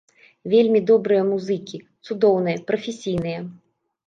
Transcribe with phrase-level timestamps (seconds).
[0.53, 1.77] Вельмі добрыя музыкі,
[2.09, 3.39] цудоўныя, прафесійныя.